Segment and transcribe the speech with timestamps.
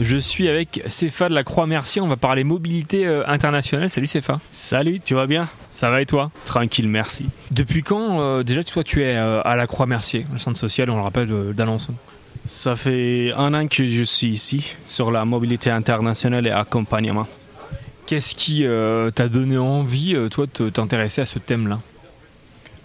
[0.00, 2.00] Je suis avec Cefa de la Croix-Mercier.
[2.00, 3.90] On va parler mobilité euh, internationale.
[3.90, 4.38] Salut Cefa.
[4.52, 5.48] Salut, tu vas bien?
[5.70, 6.30] Ça va et toi?
[6.44, 7.26] Tranquille, merci.
[7.50, 10.96] Depuis quand euh, déjà toi tu es euh, à la Croix-Mercier, le centre social, on
[10.96, 11.94] le rappelle, d'Alençon?
[12.46, 17.26] Ça fait un an que je suis ici sur la mobilité internationale et accompagnement.
[18.06, 18.64] Qu'est-ce qui
[19.14, 21.80] t'a donné envie, toi, de t'intéresser à ce thème-là?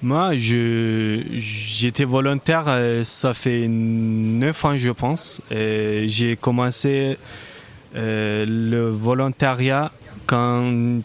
[0.04, 5.41] Moi, j'étais volontaire, euh, ça fait neuf ans, je pense.
[5.49, 7.17] J'ai commencé
[7.95, 9.93] euh, le volontariat
[10.26, 10.99] quand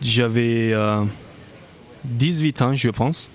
[0.00, 0.72] j'avais
[2.04, 3.32] 18 euh, ans, je pense.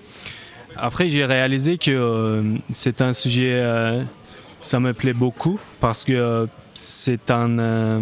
[0.78, 3.62] Après, j'ai réalisé que c'est un sujet,
[4.62, 8.02] ça me plaît beaucoup parce que c'est un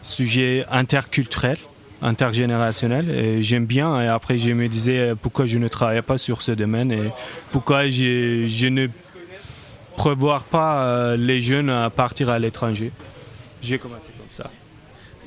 [0.00, 1.58] sujet interculturel
[2.02, 6.18] intergénérationnel et j'aime bien et après je me disais euh, pourquoi je ne travaille pas
[6.18, 7.10] sur ce domaine et
[7.50, 8.86] pourquoi je, je ne
[9.96, 12.92] prévois pas euh, les jeunes à partir à l'étranger.
[13.62, 14.48] J'ai commencé comme ça.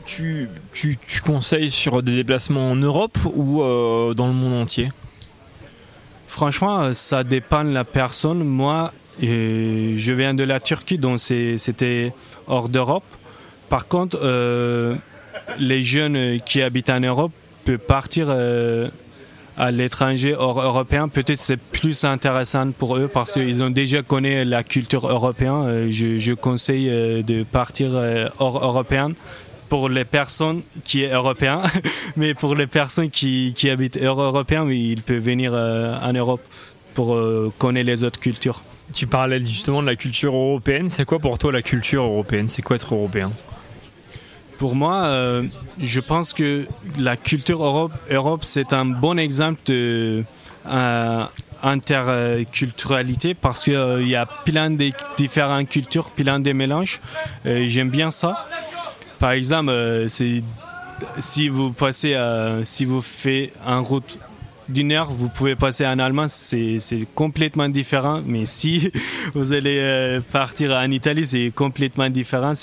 [0.06, 4.92] Tu, tu, tu, conseilles sur des déplacements en Europe ou euh, dans le monde entier?
[6.28, 8.44] Franchement, ça dépend de la personne.
[8.44, 12.14] Moi, je viens de la Turquie, donc c'était
[12.48, 13.04] hors d'Europe.
[13.70, 14.18] Par contre,
[15.60, 17.32] les jeunes qui habitent en Europe
[17.66, 18.90] peuvent partir euh,
[19.58, 21.08] à l'étranger hors européen.
[21.08, 25.64] Peut-être c'est plus intéressant pour eux parce qu'ils ont déjà connu la culture européenne.
[25.66, 27.92] Euh, je, conseille euh, de partir
[28.40, 29.12] hors européen
[29.70, 31.62] pour les personnes qui sont européennes,
[32.18, 36.42] mais pour les personnes qui, habitent hors européen, ils peuvent venir en Europe
[36.94, 37.18] pour
[37.58, 38.64] connaître les autres cultures.
[38.94, 40.90] Tu parlais justement de la culture européenne.
[40.90, 42.50] C'est quoi pour toi la culture européenne?
[42.50, 43.32] C'est quoi être européen?
[44.62, 45.42] Pour moi, euh,
[45.80, 46.68] je pense que
[47.00, 50.24] la culture Europe, Europe c'est un bon exemple de
[50.68, 51.26] euh,
[51.64, 57.02] interculturalité parce qu'il euh, y a plein de différentes cultures, plein de mélanges.
[57.44, 58.46] J'aime bien ça.
[59.18, 59.74] Par exemple,
[60.08, 62.16] si vous passez,
[62.64, 64.20] si vous faites en route
[64.70, 66.80] d'une heure, vous pouvez passer en allemand, c'est
[67.16, 68.22] complètement différent.
[68.26, 68.92] Mais si
[69.34, 72.54] vous allez euh, partir en Italie, c'est complètement différent.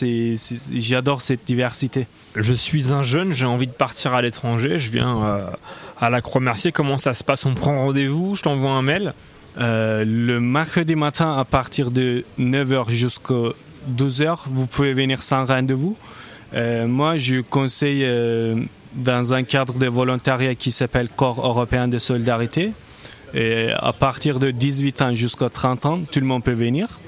[0.75, 2.07] J'adore cette diversité.
[2.37, 4.79] Je suis un jeune, j'ai envie de partir à l'étranger.
[4.79, 5.51] Je viens euh,
[5.99, 6.73] à la Croix-Mercier.
[6.73, 7.45] Comment ça se passe?
[7.47, 8.35] On prend rendez-vous?
[8.37, 9.13] Je t'envoie un mail?
[9.61, 13.53] Euh, Le mercredi matin, à partir de 9h jusqu'à
[13.97, 15.97] 12h, vous pouvez venir sans rendez-vous.
[16.55, 18.07] moi, je conseille
[18.99, 22.73] dans un cadre de volontariat qui s'appelle Corps européen de solidarité.
[23.35, 26.99] Et à partir de 18 ans jusqu'à 30 ans, tout le monde peut venir.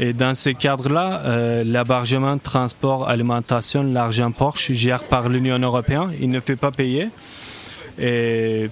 [0.00, 6.12] Et dans ce cadre-là, euh, transport, alimentation, l'argent Porsche gère par l'Union européenne.
[6.20, 7.08] Il ne fait pas payer.
[7.98, 8.70] Et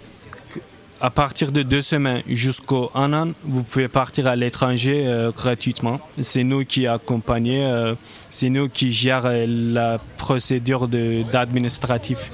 [1.01, 6.01] à partir de deux semaines jusqu'au un an, vous pouvez partir à l'étranger euh, gratuitement.
[6.23, 7.95] C'est nous qui accompagnons, euh,
[8.31, 12.31] c'est nous qui gérons la procédure d'administratif.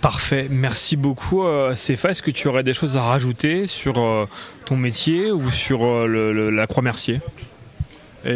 [0.00, 4.26] Parfait, merci beaucoup euh, Est-ce que tu aurais des choses à rajouter sur euh,
[4.64, 7.20] ton métier ou sur la Croix-Mercier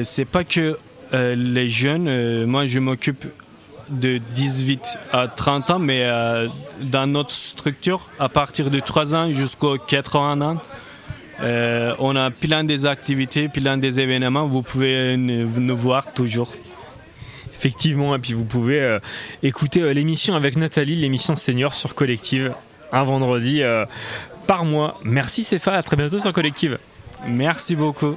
[0.02, 0.78] C'est pas que
[1.12, 3.26] les jeunes, moi je m'occupe
[3.92, 6.48] de 18 à 30 ans, mais euh,
[6.80, 10.56] dans notre structure, à partir de 3 ans jusqu'aux 80 ans,
[11.42, 14.46] euh, on a plein des activités, plein des événements.
[14.46, 16.52] Vous pouvez nous voir toujours.
[17.62, 18.98] Effectivement, et puis vous pouvez euh,
[19.44, 22.54] écouter l'émission avec Nathalie, l'émission senior sur Collective,
[22.90, 23.62] un vendredi
[24.48, 24.96] par mois.
[25.04, 26.78] Merci Céphale, à très bientôt sur Collective.
[27.24, 28.16] Merci beaucoup.